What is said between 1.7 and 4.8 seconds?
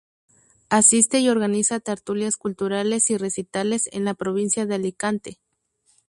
tertulias culturales y recitales en la provincia de